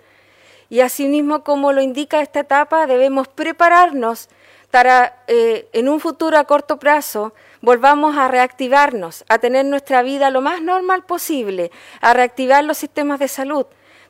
y 0.69 0.79
asimismo 0.79 1.43
como 1.43 1.73
lo 1.73 1.81
indica 1.81 2.21
esta 2.21 2.39
etapa 2.39 2.87
debemos 2.87 3.27
prepararnos 3.27 4.29
para 4.71 5.21
eh, 5.27 5.67
en 5.73 5.89
un 5.89 5.99
futuro 5.99 6.37
a 6.37 6.45
corto 6.45 6.79
plazo 6.79 7.33
volvamos 7.59 8.15
a 8.15 8.29
reactivarnos, 8.29 9.25
a 9.27 9.39
tener 9.39 9.65
nuestra 9.65 10.01
vida 10.01 10.29
lo 10.29 10.39
más 10.39 10.61
normal 10.61 11.03
posible, 11.03 11.71
a 11.99 12.13
reactivar 12.13 12.63
los 12.63 12.77
sistemas 12.77 13.19
de 13.19 13.27
salud, 13.27 13.65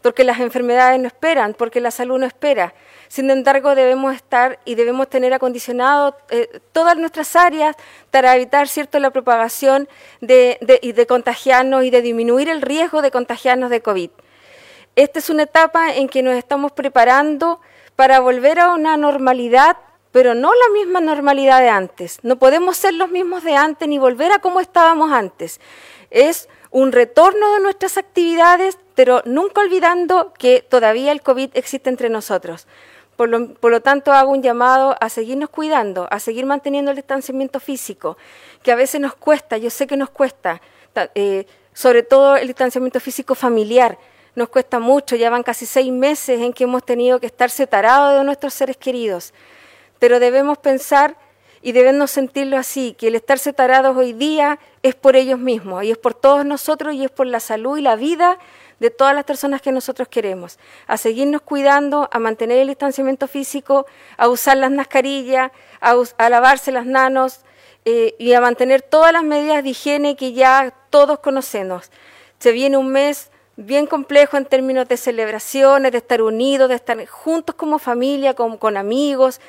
porque 0.06 0.24
las 0.24 0.40
enfermedades 0.40 1.00
no 1.00 1.08
esperan, 1.08 1.56
porque 1.56 1.82
la 1.82 1.90
salud 1.90 2.20
no 2.20 2.28
espera. 2.28 2.76
Sin 3.08 3.28
embargo, 3.32 3.74
debemos 3.74 4.14
estar 4.14 4.60
y 4.64 4.76
debemos 4.76 5.10
tener 5.10 5.34
acondicionado 5.34 6.16
eh, 6.30 6.62
todas 6.74 6.96
nuestras 6.96 7.36
áreas 7.36 7.76
para 8.12 8.36
evitar 8.36 8.68
cierto 8.68 9.00
la 9.00 9.10
propagación 9.10 9.90
de, 10.22 10.60
y 10.84 10.92
de 10.92 11.08
contagiarnos 11.08 11.86
y 11.86 11.90
de 11.90 12.04
disminuir 12.04 12.50
el 12.50 12.62
riesgo 12.62 13.02
de 13.02 13.10
contagiarnos 13.10 13.72
de 13.72 13.82
COVID. 13.82 14.12
Esta 14.96 15.18
es 15.18 15.32
una 15.32 15.42
etapa 15.42 15.96
en 15.96 16.08
que 16.08 16.22
nos 16.22 16.36
estamos 16.36 16.72
preparando 16.72 17.60
para 17.96 18.20
volver 18.20 18.60
a 18.60 18.74
una 18.74 18.98
normalidad, 18.98 19.78
pero 20.12 20.36
no 20.36 20.52
la 20.54 20.72
misma 20.72 21.02
normalidad 21.02 21.62
de 21.62 21.70
antes. 21.70 22.20
No 22.22 22.36
podemos 22.36 22.78
ser 22.78 22.94
los 22.94 23.10
mismos 23.10 23.44
de 23.44 23.56
antes 23.56 23.88
ni 23.88 23.98
volver 23.98 24.32
a 24.34 24.38
como 24.38 24.60
estábamos 24.60 25.12
antes. 25.12 25.60
Es 26.12 26.48
un 26.70 26.92
retorno 26.92 27.54
de 27.56 27.62
nuestras 27.62 27.98
actividades, 27.98 28.78
pero 28.96 29.22
nunca 29.26 29.62
olvidando 29.62 30.34
que 30.34 30.66
todavía 30.68 31.12
el 31.12 31.22
COVID 31.22 31.52
existe 31.54 31.90
entre 31.90 32.10
nosotros. 32.10 32.68
Por 33.16 33.30
lo, 33.30 33.82
tanto, 33.82 34.12
hago 34.12 34.32
un 34.32 34.44
llamado 34.44 34.98
a 35.00 35.08
seguirnos 35.08 35.50
cuidando, 35.50 36.06
a 36.12 36.20
seguir 36.20 36.46
manteniendo 36.46 36.92
el 36.92 36.98
distanciamiento 36.98 37.62
físico, 37.62 38.18
que 38.62 38.74
a 38.74 38.76
veces 38.76 39.00
nos 39.00 39.16
cuesta, 39.16 39.58
yo 39.58 39.70
sé 39.70 39.88
que 39.88 39.96
nos 39.96 40.10
cuesta, 40.10 40.62
eh, 41.14 41.46
sobre 41.74 42.04
todo 42.04 42.36
el 42.36 42.48
distanciamiento 42.48 43.00
físico 43.00 43.34
familiar, 43.34 43.98
nos 44.36 44.50
cuesta 44.50 44.80
mucho, 44.80 45.16
ya 45.16 45.30
van 45.30 45.44
casi 45.44 45.66
seis 45.66 45.94
meses 45.94 46.42
en 46.42 46.52
que 46.52 46.66
hemos 46.66 46.84
tenido 46.84 47.22
que 47.22 47.26
estar 47.26 47.50
separados 47.50 48.18
de 48.20 48.26
nuestros 48.26 48.54
seres 48.54 48.76
queridos, 48.76 49.34
pero 49.98 50.20
debemos 50.20 50.58
pensar 50.58 51.16
y 51.62 51.72
debemos 51.72 52.12
sentirlo 52.12 52.58
así, 52.58 52.96
que 53.00 53.08
el 53.08 53.16
estar 53.16 53.40
separados 53.40 53.96
hoy 53.96 54.12
día 54.12 54.60
es 54.84 54.94
por 54.94 55.16
ellos 55.16 55.40
mismos 55.40 55.86
y 55.86 55.92
es 55.92 55.98
por 55.98 56.14
todos 56.14 56.46
nosotros 56.46 56.94
y 56.94 57.06
es 57.06 57.12
por 57.12 57.28
la 57.28 57.40
salud 57.40 57.78
y 57.78 57.82
la 57.82 57.96
vida 57.96 58.38
de 58.80 58.90
todas 58.90 59.16
las 59.16 59.24
personas 59.24 59.62
que 59.62 59.72
nosotros 59.72 60.08
queremos, 60.08 60.60
a 60.88 60.98
seguirnos 60.98 61.42
cuidando, 61.42 62.10
a 62.12 62.20
mantener 62.20 62.60
el 62.60 62.68
distanciamiento 62.68 63.28
físico, 63.28 63.86
a 64.18 64.28
usar 64.28 64.58
las 64.58 64.72
mascarillas, 64.72 65.52
a, 65.80 66.30
lavarse 66.30 66.72
las 66.72 66.86
manos 66.86 67.42
eh, 67.86 68.16
y 68.20 68.34
a 68.34 68.42
mantener 68.42 68.82
todas 68.82 69.14
las 69.14 69.24
medidas 69.24 69.64
de 69.64 69.70
higiene 69.70 70.16
que 70.16 70.34
ya 70.34 70.74
todos 70.90 71.20
conocemos. 71.20 71.92
Se 72.40 72.52
viene 72.52 72.78
un 72.78 72.90
mes 72.90 73.32
bien 73.56 73.88
complejo 73.88 74.38
en 74.38 74.46
términos 74.46 74.88
de 74.88 74.98
celebraciones, 74.98 75.92
de 75.92 76.00
estar 76.00 76.22
unidos, 76.22 76.68
de 76.70 76.76
estar 76.76 77.06
juntos 77.06 77.56
como 77.56 77.80
familia, 77.80 78.34
con, 78.34 78.58
con 78.58 78.76
amigos, 78.76 79.40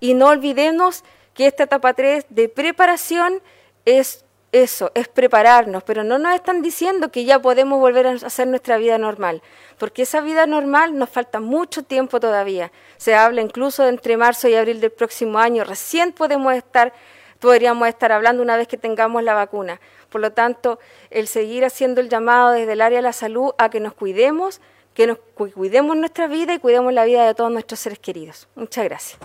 y 0.00 0.14
no 0.14 0.28
olvidemos 0.28 1.04
que 1.34 1.46
esta 1.46 1.64
etapa 1.64 1.92
3 1.92 2.26
de 2.30 2.48
preparación 2.48 3.42
es 3.84 4.24
eso, 4.52 4.90
es 4.94 5.06
prepararnos, 5.06 5.84
pero 5.84 6.02
no 6.02 6.18
nos 6.18 6.34
están 6.34 6.60
diciendo 6.60 7.12
que 7.12 7.24
ya 7.24 7.38
podemos 7.38 7.78
volver 7.78 8.06
a 8.06 8.10
hacer 8.12 8.48
nuestra 8.48 8.78
vida 8.78 8.98
normal, 8.98 9.42
porque 9.78 10.02
esa 10.02 10.20
vida 10.20 10.46
normal 10.46 10.98
nos 10.98 11.08
falta 11.08 11.38
mucho 11.38 11.84
tiempo 11.84 12.18
todavía. 12.18 12.72
Se 12.96 13.14
habla 13.14 13.42
incluso 13.42 13.84
de 13.84 13.90
entre 13.90 14.16
marzo 14.16 14.48
y 14.48 14.56
abril 14.56 14.80
del 14.80 14.90
próximo 14.90 15.38
año, 15.38 15.62
recién 15.62 16.12
podemos 16.12 16.52
estar, 16.54 16.92
podríamos 17.38 17.86
estar 17.86 18.10
hablando 18.10 18.42
una 18.42 18.56
vez 18.56 18.66
que 18.66 18.76
tengamos 18.76 19.22
la 19.22 19.34
vacuna. 19.34 19.80
Por 20.08 20.20
lo 20.20 20.32
tanto, 20.32 20.80
el 21.10 21.28
seguir 21.28 21.64
haciendo 21.64 22.00
el 22.00 22.08
llamado 22.08 22.50
desde 22.50 22.72
el 22.72 22.80
área 22.80 22.98
de 22.98 23.02
la 23.02 23.12
salud 23.12 23.52
a 23.56 23.70
que 23.70 23.78
nos 23.78 23.94
cuidemos, 23.94 24.60
que 24.94 25.06
nos 25.06 25.18
cuidemos 25.34 25.96
nuestra 25.96 26.26
vida 26.26 26.54
y 26.54 26.58
cuidemos 26.58 26.92
la 26.92 27.04
vida 27.04 27.24
de 27.24 27.34
todos 27.34 27.52
nuestros 27.52 27.78
seres 27.78 28.00
queridos. 28.00 28.48
Muchas 28.56 28.84
gracias. 28.84 29.20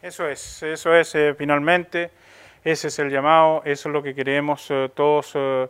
Eso 0.00 0.26
es, 0.26 0.62
eso 0.62 0.94
es 0.94 1.14
eh, 1.14 1.34
finalmente. 1.36 2.10
Ese 2.64 2.88
es 2.88 2.98
el 2.98 3.10
llamado, 3.10 3.60
eso 3.66 3.90
es 3.90 3.92
lo 3.92 4.02
que 4.02 4.14
queremos 4.14 4.70
eh, 4.70 4.90
todos 4.94 5.32
eh, 5.34 5.68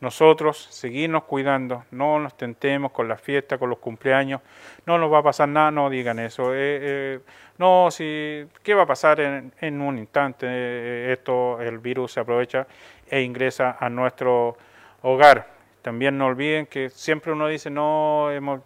nosotros, 0.00 0.68
seguirnos 0.70 1.24
cuidando, 1.24 1.84
no 1.90 2.18
nos 2.18 2.36
tentemos 2.36 2.92
con 2.92 3.08
la 3.08 3.16
fiesta, 3.16 3.56
con 3.56 3.70
los 3.70 3.78
cumpleaños, 3.78 4.42
no 4.84 4.98
nos 4.98 5.10
va 5.10 5.20
a 5.20 5.22
pasar 5.22 5.48
nada, 5.48 5.70
no 5.70 5.88
digan 5.88 6.18
eso. 6.18 6.50
Eh, 6.52 7.20
no, 7.56 7.90
si, 7.90 8.44
¿qué 8.62 8.74
va 8.74 8.82
a 8.82 8.86
pasar 8.86 9.20
en, 9.20 9.54
en 9.58 9.80
un 9.80 9.98
instante? 9.98 11.10
esto, 11.10 11.58
el 11.62 11.78
virus 11.78 12.12
se 12.12 12.20
aprovecha 12.20 12.66
e 13.08 13.22
ingresa 13.22 13.78
a 13.80 13.88
nuestro 13.88 14.58
hogar. 15.00 15.48
También 15.80 16.18
no 16.18 16.26
olviden 16.26 16.66
que 16.66 16.90
siempre 16.90 17.32
uno 17.32 17.46
dice, 17.46 17.70
no, 17.70 18.30
hemos 18.30 18.60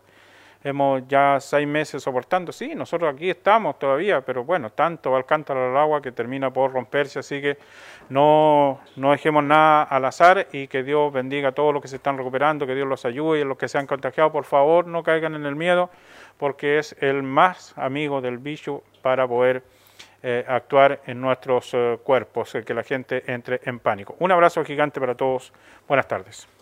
hemos 0.64 1.06
ya 1.08 1.38
seis 1.40 1.66
meses 1.66 2.02
soportando. 2.02 2.52
Sí, 2.52 2.74
nosotros 2.74 3.14
aquí 3.14 3.30
estamos 3.30 3.78
todavía, 3.78 4.20
pero 4.20 4.44
bueno, 4.44 4.70
tanto 4.70 5.12
va 5.12 5.18
el 5.18 5.24
cántaro 5.24 5.70
al 5.70 5.76
agua 5.76 6.02
que 6.02 6.12
termina 6.12 6.52
por 6.52 6.72
romperse, 6.72 7.20
así 7.20 7.40
que 7.40 7.58
no, 8.08 8.80
dejemos 8.96 9.44
nada 9.44 9.82
al 9.84 10.04
azar 10.04 10.48
y 10.52 10.68
que 10.68 10.82
Dios 10.82 11.12
bendiga 11.12 11.50
a 11.50 11.52
todos 11.52 11.72
los 11.72 11.82
que 11.82 11.88
se 11.88 11.96
están 11.96 12.16
recuperando, 12.16 12.66
que 12.66 12.74
Dios 12.74 12.88
los 12.88 13.04
ayude 13.04 13.40
y 13.40 13.44
los 13.44 13.58
que 13.58 13.68
se 13.68 13.78
han 13.78 13.86
contagiado, 13.86 14.32
por 14.32 14.44
favor, 14.44 14.86
no 14.86 15.02
caigan 15.02 15.34
en 15.34 15.46
el 15.46 15.56
miedo, 15.56 15.90
porque 16.38 16.78
es 16.78 16.96
el 17.00 17.22
más 17.22 17.76
amigo 17.76 18.20
del 18.20 18.38
bicho 18.38 18.82
para 19.02 19.26
poder 19.26 19.62
eh, 20.22 20.44
actuar 20.48 21.00
en 21.06 21.20
nuestros 21.20 21.72
eh, 21.74 21.98
cuerpos, 22.02 22.54
eh, 22.56 22.64
que 22.64 22.74
la 22.74 22.82
gente 22.82 23.22
entre 23.30 23.60
en 23.64 23.78
pánico. 23.78 24.16
Un 24.18 24.32
abrazo 24.32 24.64
gigante 24.64 24.98
para 24.98 25.14
todos. 25.14 25.52
Buenas 25.86 26.08
tardes. 26.08 26.57